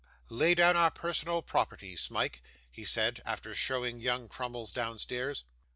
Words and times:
Lay 0.31 0.55
down 0.55 0.75
our 0.75 0.89
personal 0.89 1.43
property, 1.43 1.95
Smike,' 1.95 2.41
he 2.71 2.83
said, 2.83 3.21
after 3.23 3.53
showing 3.53 3.99
young 4.01 4.27
Crummles 4.29 4.71
downstairs. 4.71 5.43